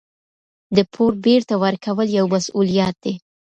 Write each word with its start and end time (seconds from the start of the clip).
د 0.75 0.77
پور 0.93 1.13
بېرته 1.25 1.53
ورکول 1.63 2.07
یو 2.17 2.25
مسوولیت 2.33 2.95
دی. 3.03 3.13